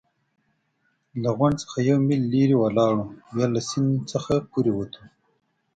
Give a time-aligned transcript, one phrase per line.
[1.21, 3.03] له غونډ څخه یو میل لرې ولاړو،
[3.33, 5.03] بیا له سیند نه پورې ووتو.